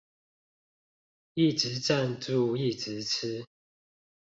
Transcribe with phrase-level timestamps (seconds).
[1.35, 3.45] 一直贊助一直吃